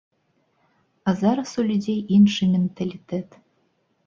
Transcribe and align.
А 1.11 1.13
зараз 1.21 1.51
у 1.65 1.67
людзей 1.69 1.99
іншы 2.17 2.43
менталітэт. 2.55 3.29